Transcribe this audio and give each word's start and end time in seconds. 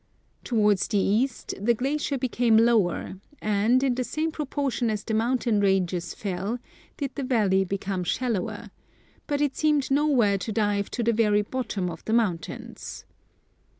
Towards 0.43 0.87
the 0.87 0.97
east 0.97 1.53
the 1.63 1.75
glacier 1.75 2.17
became 2.17 2.57
lower, 2.57 3.19
and 3.39 3.83
in 3.83 3.93
the 3.93 4.03
same 4.03 4.31
proportion 4.31 4.89
as 4.89 5.03
the 5.03 5.13
mountain 5.13 5.59
ranges 5.59 6.15
fell, 6.15 6.57
did 6.97 7.11
the 7.13 7.21
valley 7.23 7.63
become 7.63 8.03
shallower; 8.03 8.71
but 9.27 9.41
it 9.41 9.55
seemed 9.55 9.91
nowhere 9.91 10.39
to 10.39 10.51
dive 10.51 10.89
to 10.89 11.03
the 11.03 11.13
very 11.13 11.43
bottom 11.43 11.87
of 11.91 12.03
the 12.05 12.13
mountains. 12.13 13.05